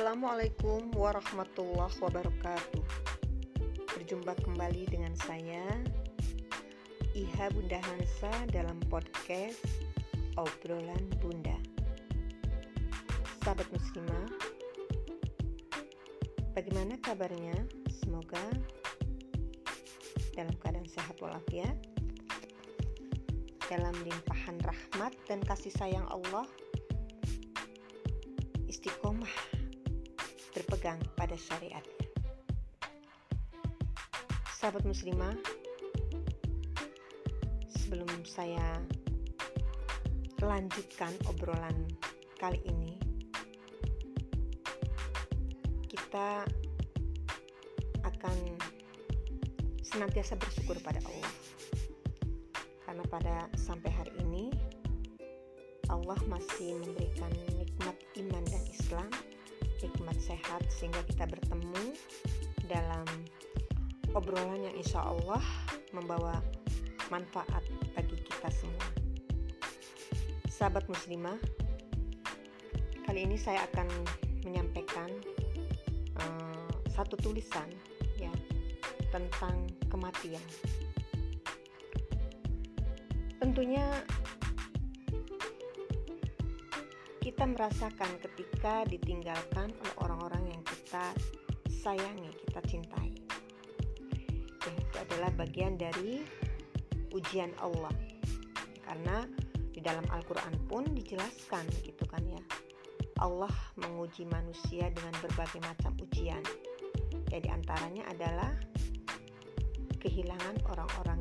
Assalamualaikum 0.00 0.96
warahmatullahi 0.96 1.92
wabarakatuh. 2.00 2.84
Berjumpa 4.00 4.32
kembali 4.40 4.88
dengan 4.88 5.12
saya 5.28 5.60
Iha 7.12 7.52
Bunda 7.52 7.76
Hansa 7.84 8.32
dalam 8.48 8.80
podcast 8.88 9.60
Obrolan 10.40 11.04
Bunda. 11.20 11.52
Sahabat 13.44 13.68
muslimah, 13.68 14.24
bagaimana 16.56 16.96
kabarnya? 17.04 17.60
Semoga 18.00 18.40
dalam 20.32 20.56
keadaan 20.64 20.88
sehat 20.88 21.20
walafiat, 21.20 21.76
dalam 23.68 23.92
limpahan 24.00 24.56
rahmat 24.64 25.12
dan 25.28 25.44
kasih 25.44 25.76
sayang 25.76 26.08
Allah, 26.08 26.48
istiqomah 28.64 29.49
berpegang 30.80 31.12
pada 31.12 31.36
syariatnya. 31.36 32.08
Sahabat 34.56 34.80
muslimah, 34.88 35.36
sebelum 37.68 38.08
saya 38.24 38.80
lanjutkan 40.40 41.12
obrolan 41.28 41.84
kali 42.40 42.56
ini, 42.64 42.96
kita 45.84 46.48
akan 48.00 48.36
senantiasa 49.84 50.32
bersyukur 50.40 50.80
pada 50.80 51.04
Allah. 51.04 51.34
Karena 52.88 53.04
pada 53.04 53.36
sampai 53.52 53.92
hari 53.92 54.16
ini 54.24 54.48
Allah 55.92 56.16
masih 56.24 56.80
memberikan 56.80 57.28
nikmat 57.52 58.00
iman 58.16 58.44
dan 58.48 58.64
Islam, 58.72 59.12
nikmat 59.80 60.16
sehat 60.20 60.62
sehingga 60.68 61.00
kita 61.08 61.24
bertemu 61.24 61.96
dalam 62.68 63.06
obrolan 64.12 64.60
yang 64.60 64.76
insya 64.76 65.02
Allah 65.02 65.42
membawa 65.90 66.38
manfaat 67.10 67.64
bagi 67.96 68.16
kita 68.22 68.48
semua. 68.52 68.88
Sahabat 70.46 70.86
muslimah, 70.86 71.40
kali 73.08 73.26
ini 73.26 73.34
saya 73.34 73.64
akan 73.72 73.88
menyampaikan 74.46 75.08
uh, 76.20 76.68
satu 76.92 77.16
tulisan 77.18 77.66
ya 78.20 78.30
tentang 79.10 79.66
kematian. 79.88 80.44
Tentunya 83.40 83.88
kita 87.30 87.46
merasakan 87.46 88.18
ketika 88.26 88.82
ditinggalkan 88.90 89.70
oleh 89.70 89.94
orang-orang 90.02 90.50
yang 90.50 90.62
kita 90.66 91.14
sayangi, 91.70 92.26
kita 92.42 92.58
cintai. 92.66 93.14
Ya, 94.66 94.74
itu 94.74 94.96
adalah 94.98 95.30
bagian 95.38 95.78
dari 95.78 96.26
ujian 97.14 97.54
Allah. 97.62 97.94
Karena 98.82 99.22
di 99.70 99.78
dalam 99.78 100.02
Al-Qur'an 100.10 100.58
pun 100.66 100.90
dijelaskan 100.90 101.70
gitu 101.86 102.02
kan 102.10 102.26
ya. 102.26 102.42
Allah 103.22 103.54
menguji 103.78 104.26
manusia 104.26 104.90
dengan 104.90 105.14
berbagai 105.22 105.62
macam 105.62 105.94
ujian. 106.02 106.42
Ya 107.30 107.38
antaranya 107.54 108.10
adalah 108.10 108.58
kehilangan 110.02 110.66
orang-orang 110.66 111.19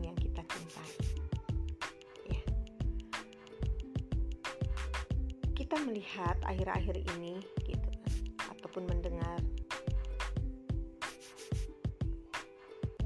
kita 5.69 5.85
melihat 5.85 6.33
akhir-akhir 6.49 6.97
ini 7.13 7.45
gitu 7.61 7.89
kan 7.93 8.13
ataupun 8.57 8.89
mendengar 8.89 9.37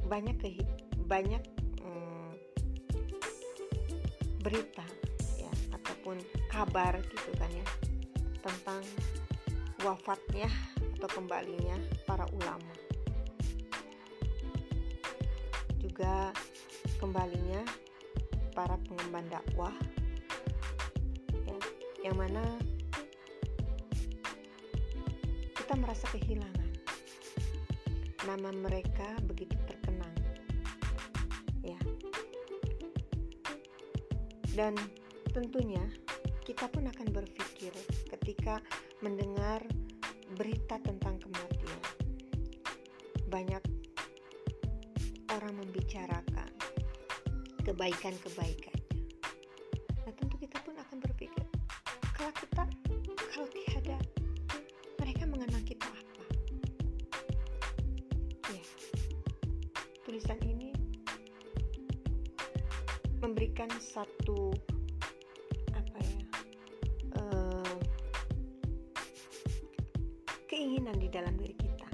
banyak 0.07 0.31
ke 0.39 0.63
banyak 1.03 1.43
hmm, 1.83 2.31
berita 4.47 4.87
ya 5.35 5.51
ataupun 5.75 6.15
kabar 6.47 7.03
gitu 7.03 7.35
kan 7.35 7.51
ya 7.51 7.67
tentang 8.39 8.79
wafatnya 9.83 10.47
atau 10.95 11.19
kembalinya 11.19 11.75
para 12.07 12.23
ulama. 12.31 12.75
Juga 15.83 16.31
kembalinya 16.95 17.59
para 18.55 18.79
pengemban 18.87 19.27
dakwah 19.27 19.75
yang 22.03 22.19
mana 22.19 22.43
kita 25.55 25.73
merasa 25.79 26.05
kehilangan. 26.11 26.69
Nama 28.27 28.49
mereka 28.55 29.19
begitu 29.23 29.55
terkenang, 29.63 30.15
ya. 31.63 31.79
Dan 34.51 34.75
tentunya 35.31 35.83
kita 36.43 36.67
pun 36.67 36.87
akan 36.87 37.07
berpikir 37.11 37.71
ketika 38.11 38.59
mendengar 38.99 39.63
berita 40.35 40.79
tentang 40.83 41.19
kematian. 41.23 41.81
Banyak 43.31 43.63
orang 45.31 45.55
membicarakan 45.57 46.51
kebaikan-kebaikan 47.63 48.72
kalau 52.23 52.39
kita 52.39 52.63
kalau 53.35 53.47
tiada 53.51 53.99
mereka 54.95 55.27
mengenal 55.27 55.59
kita 55.67 55.91
apa? 55.91 56.23
Ya 58.47 58.63
tulisan 60.07 60.39
ini 60.47 60.71
memberikan 63.19 63.67
satu 63.75 64.55
apa 65.75 65.99
ya 65.99 66.23
uh, 67.19 67.75
keinginan 70.47 70.95
di 71.03 71.11
dalam 71.11 71.35
diri 71.35 71.59
kita. 71.59 71.89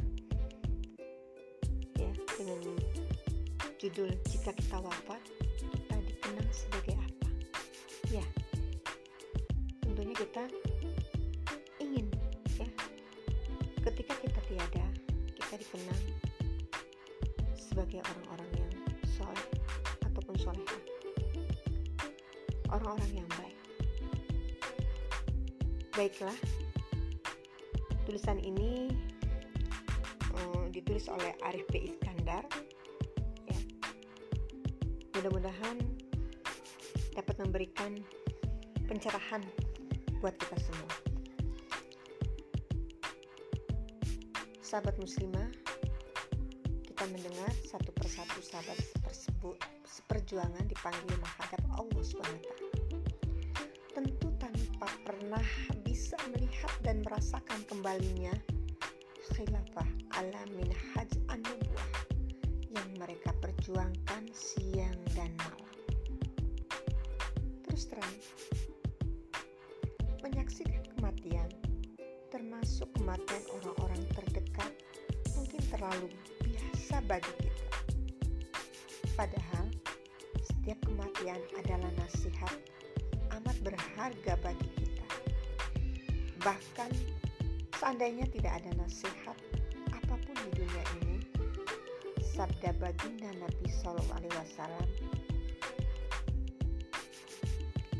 Ya 1.97 2.13
dengan 2.37 2.77
judul 3.81 4.13
jika 4.29 4.53
kita 4.53 4.77
wafat 4.77 5.25
kita 5.57 5.97
dikenang 6.05 6.49
sebagai 6.53 7.01
apa? 7.01 7.27
Ya 8.13 8.21
kita 10.19 10.51
ingin 11.79 12.11
ya 12.59 12.67
ketika 13.87 14.19
kita 14.19 14.39
tiada 14.51 14.85
kita 15.31 15.55
dikenang 15.55 16.03
sebagai 17.55 18.03
orang-orang 18.03 18.51
yang 18.59 18.73
soleh 19.07 19.47
ataupun 20.03 20.35
soleha 20.35 20.79
orang-orang 22.67 23.23
yang 23.23 23.29
baik 23.39 23.55
baiklah 25.95 26.35
tulisan 28.03 28.43
ini 28.43 28.91
um, 30.35 30.67
ditulis 30.67 31.07
oleh 31.07 31.31
Arif 31.47 31.63
P. 31.71 31.95
Iskandar 31.95 32.43
ya. 33.47 33.59
mudah-mudahan 35.15 35.79
dapat 37.15 37.39
memberikan 37.39 37.95
pencerahan 38.83 39.68
buat 40.19 40.35
kita 40.35 40.57
semua. 40.59 40.93
Sahabat 44.59 44.99
muslimah, 44.99 45.49
kita 46.85 47.03
mendengar 47.09 47.49
satu 47.63 47.89
persatu 47.95 48.43
sahabat 48.43 48.77
tersebut 49.07 49.57
seperjuangan 49.87 50.67
dipanggil 50.67 51.15
menghadap 51.17 51.63
Allah 51.73 52.03
SWT. 52.03 52.49
Tentu 53.95 54.27
tanpa 54.37 54.87
pernah 55.07 55.47
bisa 55.87 56.19
melihat 56.35 56.71
dan 56.83 57.01
merasakan 57.01 57.59
kembalinya 57.65 58.35
khilafah 59.33 59.87
ala 60.19 60.43
minhaj 60.53 61.11
an 61.31 61.41
yang 62.69 62.89
mereka 62.99 63.31
perjuangkan 63.39 64.27
siang 64.35 64.99
dan 65.15 65.31
malam. 65.39 65.73
Terus 67.65 67.83
terang, 67.87 68.15
menyaksikan 70.29 70.85
kematian, 70.93 71.49
termasuk 72.29 72.85
kematian 72.93 73.41
orang-orang 73.57 74.01
terdekat, 74.13 74.71
mungkin 75.33 75.61
terlalu 75.73 76.07
biasa 76.45 77.01
bagi 77.09 77.33
kita. 77.41 77.77
Padahal, 79.17 79.65
setiap 80.45 80.77
kematian 80.85 81.41
adalah 81.57 81.89
nasihat 81.97 82.53
amat 83.41 83.57
berharga 83.65 84.33
bagi 84.45 84.69
kita. 84.77 85.07
Bahkan, 86.45 86.91
seandainya 87.81 88.29
tidak 88.29 88.53
ada 88.61 88.69
nasihat 88.77 89.37
apa 89.89 90.13
pun 90.13 90.35
di 90.45 90.61
dunia 90.61 90.83
ini, 91.01 91.17
sabda 92.21 92.77
baginda 92.77 93.33
Nabi 93.33 93.65
Shallallahu 93.81 94.13
Alaihi 94.13 94.35
Wasallam, 94.37 94.87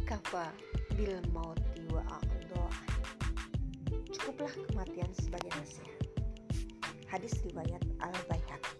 kafa 0.05 0.53
bil 0.93 1.17
maut 1.33 1.68
cukuplah 4.39 4.53
kematian 4.71 5.11
sebagai 5.17 5.51
nasihat. 5.57 5.99
Hadis 7.09 7.33
riwayat 7.43 7.81
Al-Baihaqi. 7.99 8.77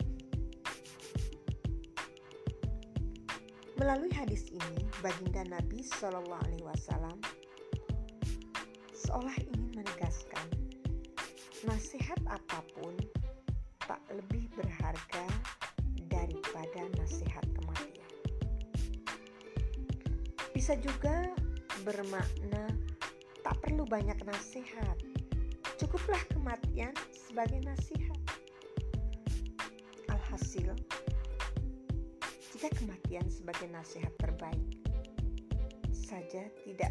Melalui 3.81 4.11
hadis 4.13 4.47
ini, 4.53 4.85
baginda 5.01 5.41
Nabi 5.49 5.81
Shallallahu 5.81 6.43
Alaihi 6.47 6.63
Wasallam 6.63 7.17
seolah 8.93 9.33
ingin 9.41 9.83
menegaskan 9.83 10.47
nasihat 11.65 12.19
apa 12.29 12.63
pun 12.77 12.93
tak 13.83 13.99
lebih 14.13 14.45
berharga 14.53 15.25
daripada 16.07 16.87
nasihat 16.95 17.43
kematian. 17.57 18.13
Bisa 20.55 20.77
juga 20.79 21.33
bermakna 21.83 22.78
perlu 23.69 23.85
banyak 23.85 24.17
nasihat, 24.25 24.97
cukuplah 25.77 26.17
kematian 26.33 26.89
sebagai 27.13 27.61
nasihat. 27.61 28.17
Alhasil, 30.09 30.73
jika 32.49 32.73
kematian 32.81 33.29
sebagai 33.29 33.69
nasihat 33.69 34.09
terbaik 34.17 34.65
saja 35.93 36.49
tidak 36.65 36.89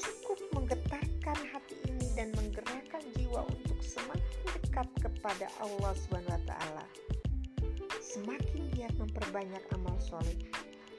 cukup 0.00 0.40
menggetarkan 0.56 1.38
hati 1.52 1.76
ini 1.92 2.08
dan 2.16 2.32
menggerakkan 2.40 3.04
jiwa 3.20 3.44
untuk 3.44 3.76
semakin 3.84 4.48
dekat 4.64 4.88
kepada 5.04 5.52
Allah 5.60 5.92
SWT. 5.92 6.52
Semakin 8.00 8.72
giat 8.72 8.96
memperbanyak 8.96 9.60
amal 9.76 10.00
soleh, 10.00 10.40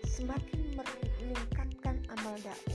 semakin 0.06 0.78
meningkatkan 1.18 1.98
amal 2.14 2.38
dakwah 2.46 2.75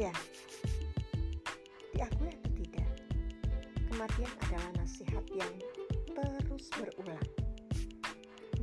Ya, 0.00 0.16
diakui 1.92 2.32
atau 2.32 2.50
tidak, 2.56 2.88
kematian 3.92 4.32
adalah 4.48 4.72
nasihat 4.80 5.24
yang 5.28 5.52
terus 6.16 6.72
berulang. 6.72 7.28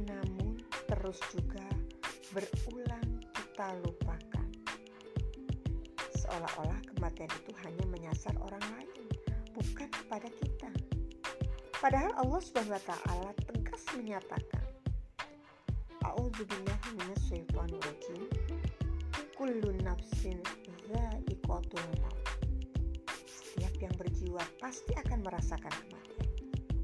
Namun 0.02 0.58
terus 0.90 1.22
juga 1.30 1.62
berulang 2.34 3.22
kita 3.38 3.70
lupakan. 3.86 4.50
Seolah-olah 6.26 6.82
kematian 6.90 7.30
itu 7.30 7.54
hanya 7.62 7.86
menyasar 7.86 8.34
orang 8.42 8.66
lain, 8.74 9.06
bukan 9.54 9.94
pada 10.10 10.34
kita. 10.42 10.74
Padahal 11.78 12.18
Allah 12.18 12.42
Subhanahu 12.42 12.82
wa 13.14 13.34
tegas 13.46 13.86
menyatakan, 13.94 14.66
A'udzubillahi 16.02 16.98
minasyaitonir 16.98 17.78
rajim. 17.86 18.26
Kullu 19.38 19.70
nafsin 19.86 20.42
maut. 21.48 21.64
Setiap 23.26 23.74
yang 23.80 23.96
berjiwa 23.96 24.44
pasti 24.60 24.92
akan 25.00 25.24
merasakan 25.24 25.72
kematian. 25.72 26.28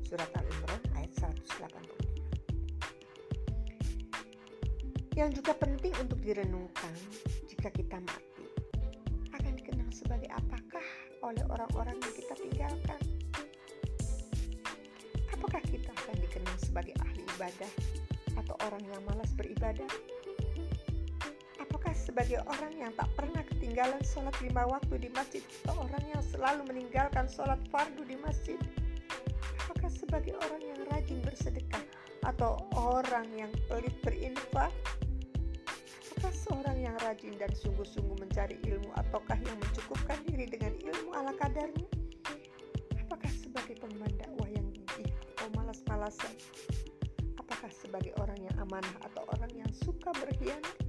Surat 0.07 0.31
Al-Imran 0.33 0.81
ayat 0.95 1.11
180. 1.19 1.93
Yang 5.13 5.43
juga 5.43 5.53
penting 5.53 5.93
untuk 6.01 6.17
direnungkan 6.25 6.95
jika 7.45 7.69
kita 7.69 8.01
mati 8.01 8.49
akan 9.29 9.53
dikenal 9.53 9.85
sebagai 9.93 10.31
apakah 10.33 10.81
oleh 11.21 11.45
orang-orang 11.53 11.93
yang 12.01 12.13
kita 12.17 12.33
tinggalkan? 12.33 13.01
Apakah 15.29 15.61
kita 15.69 15.93
akan 15.93 16.17
dikenal 16.17 16.55
sebagai 16.57 16.97
ahli 17.03 17.21
ibadah 17.37 17.71
atau 18.41 18.57
orang 18.65 18.81
yang 18.89 19.05
malas 19.05 19.29
beribadah? 19.37 20.12
Sebagai 22.03 22.43
orang 22.43 22.75
yang 22.75 22.91
tak 22.99 23.07
pernah 23.15 23.39
ketinggalan 23.47 24.03
sholat 24.03 24.35
lima 24.43 24.67
waktu 24.67 25.07
di 25.07 25.09
masjid 25.15 25.39
atau 25.63 25.87
orang 25.87 26.03
yang 26.11 26.19
selalu 26.19 26.67
meninggalkan 26.67 27.31
sholat 27.31 27.55
fardu 27.71 28.03
di 28.03 28.19
masjid? 28.19 28.59
Apakah 29.63 29.87
sebagai 29.87 30.35
orang 30.35 30.59
yang 30.67 30.79
rajin 30.91 31.23
bersedekah 31.23 31.79
atau 32.27 32.59
orang 32.75 33.23
yang 33.39 33.47
pelit 33.71 33.95
berinfak? 34.03 34.67
Apakah 36.11 36.33
seorang 36.35 36.77
yang 36.83 36.95
rajin 37.07 37.39
dan 37.39 37.47
sungguh-sungguh 37.55 38.19
mencari 38.19 38.59
ilmu 38.67 38.91
ataukah 38.99 39.39
yang 39.39 39.55
mencukupkan 39.63 40.19
diri 40.27 40.43
dengan 40.51 40.75
ilmu 40.83 41.15
ala 41.15 41.31
kadarnya? 41.39 41.87
Apakah 43.07 43.31
sebagai 43.31 43.79
pengembang 43.79 44.11
dakwah 44.19 44.51
yang 44.51 44.67
gigih 44.75 45.07
atau 45.39 45.47
malas-malasan? 45.55 46.35
Apakah 47.39 47.71
sebagai 47.71 48.11
orang 48.19 48.43
yang 48.43 48.55
amanah 48.59 48.95
atau 49.07 49.23
orang 49.39 49.51
yang 49.55 49.71
suka 49.71 50.11
berkhianat? 50.19 50.82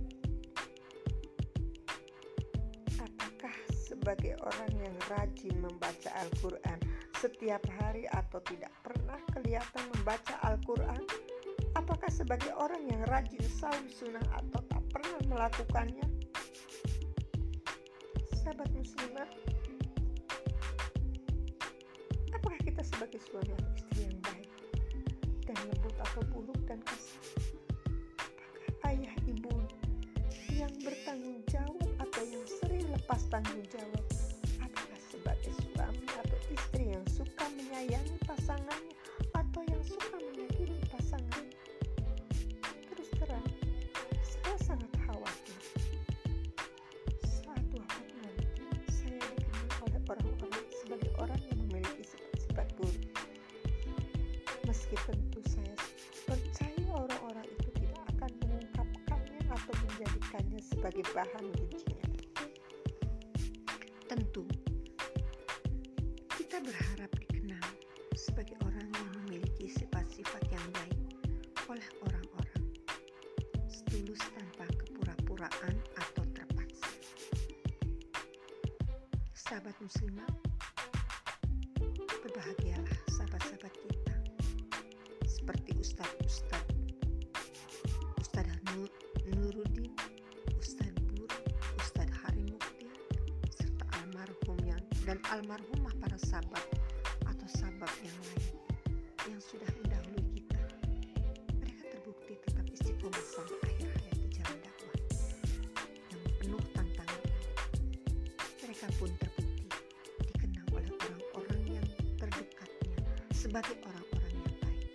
Sebagai 4.04 4.36
orang 4.44 4.72
yang 4.84 4.96
rajin 5.16 5.56
membaca 5.64 6.12
Al-Quran 6.20 6.76
setiap 7.16 7.64
hari 7.80 8.04
atau 8.12 8.36
tidak 8.44 8.68
pernah 8.84 9.16
kelihatan 9.32 9.80
membaca 9.96 10.36
Al-Quran? 10.44 11.00
Apakah 11.72 12.12
sebagai 12.12 12.52
orang 12.52 12.84
yang 12.84 13.00
rajin 13.08 13.40
saum 13.56 13.88
sunnah 13.88 14.20
atau 14.36 14.60
tak 14.68 14.84
pernah 14.92 15.20
melakukannya? 15.24 16.04
Sahabat 18.44 18.68
muslimah, 18.76 19.24
apakah 22.36 22.60
kita 22.60 22.84
sebagai 22.84 23.24
suami 23.24 23.56
atau 23.56 23.72
istri 23.72 24.04
yang 24.04 24.20
baik 24.20 24.52
dan 25.48 25.56
lembut 25.64 25.96
atau 25.96 26.20
buruk 26.28 26.60
dan 26.68 26.76
kasar? 26.84 27.24
Apakah 28.68 28.92
ayah 28.92 29.16
ibu 29.24 29.56
yang 30.52 30.76
bertanggung 30.84 31.40
jawab 31.48 31.73
sering 33.34 33.66
lepas 33.66 33.66
tanggung 33.66 33.66
jawab? 33.66 34.06
Apakah 34.62 35.00
sebagai 35.10 35.52
suami 35.58 36.06
atau 36.06 36.38
istri 36.54 36.84
yang 36.94 37.06
suka 37.10 37.44
menyayangi 37.58 38.16
pasangannya 38.22 38.94
atau 39.34 39.62
yang 39.66 39.82
suka 39.82 40.16
menyakiti 40.22 40.78
pasangannya? 40.86 41.58
Terus 42.94 43.10
terang, 43.18 43.48
saya 44.22 44.56
sangat 44.62 44.90
khawatir 45.02 45.58
saat 47.26 47.66
wafat 47.74 48.06
nanti 48.22 48.86
saya 48.86 49.18
dikenal 49.18 49.82
oleh 49.82 50.02
orang-orang 50.06 50.66
sebagai 50.70 51.10
orang 51.18 51.40
yang 51.50 51.58
memiliki 51.66 52.02
sifat-sifat 52.06 52.68
buruk. 52.78 53.02
Meski 54.70 54.96
tentu 55.10 55.40
saya 55.50 55.74
percaya 56.22 56.86
orang-orang 56.94 57.46
itu 57.50 57.68
tidak 57.82 58.02
akan 58.14 58.30
mengungkapkannya 58.46 59.42
atau 59.50 59.74
menjadikannya 59.74 60.60
sebagai 60.62 61.04
bahan 61.10 61.44
ujian. 61.50 61.93
Tentu, 64.14 64.46
kita 66.38 66.62
berharap 66.62 67.10
dikenal 67.18 67.66
sebagai 68.14 68.54
orang 68.62 68.86
yang 68.94 69.10
memiliki 69.18 69.66
sifat-sifat 69.66 70.38
yang 70.54 70.62
baik 70.70 71.02
oleh 71.66 71.82
orang-orang, 72.06 72.62
setulus 73.66 74.22
tanpa 74.38 74.70
kepura-puraan 74.78 75.74
atau 75.98 76.22
terpaksa. 76.30 76.94
Sahabat 79.34 79.74
muslimah, 79.82 80.30
berbahagialah 82.22 82.94
sahabat-sahabat 83.10 83.74
kita, 83.82 84.14
seperti 85.26 85.74
ustadz-ustadz, 85.82 86.70
Ustadz 88.22 88.62
Nur, 88.78 88.86
Nuruddin, 89.34 89.90
dan 95.04 95.20
almarhumah 95.28 95.92
para 96.00 96.16
sahabat 96.16 96.64
atau 97.28 97.48
sahabat 97.60 97.92
yang 98.00 98.16
lain 98.24 98.56
yang 99.28 99.40
sudah 99.40 99.68
mendahului 99.84 100.24
kita. 100.32 100.60
Mereka 101.60 101.82
terbukti 101.92 102.32
tetap 102.40 102.64
istiqomah 102.72 103.24
sampai 103.28 103.68
akhir 103.68 103.88
hayat 104.00 104.16
di 104.16 104.28
jalan 104.32 104.58
dakwah 104.64 104.96
yang 106.08 106.22
penuh 106.40 106.64
tantangan. 106.72 107.22
Mereka 108.64 108.86
pun 108.96 109.10
terbukti 109.20 109.68
dikenal 110.24 110.66
oleh 110.72 110.92
orang-orang 110.96 111.62
yang 111.68 111.86
terdekatnya 112.16 112.96
sebagai 113.36 113.76
orang-orang 113.84 114.32
yang 114.40 114.56
baik, 114.64 114.88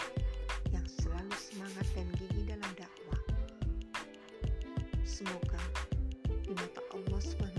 yang 0.74 0.86
selalu 0.89 1.38
semangat 1.38 1.86
dan 1.94 2.10
gigih 2.18 2.50
dalam 2.50 2.72
dakwah. 2.74 3.22
Semoga 5.06 5.62
di 6.25 6.54
mata 6.58 6.82
Allah 6.98 7.22
Subhanahu 7.22 7.59